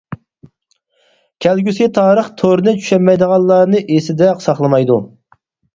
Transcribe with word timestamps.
كەلگۈسى 1.47 1.89
تارىخ 1.99 2.33
تورنى 2.41 2.75
چۈشەنمەيدىغانلارنى 2.81 3.87
ئېسىدە 3.87 4.35
ساقلىمايدۇ. 4.49 5.03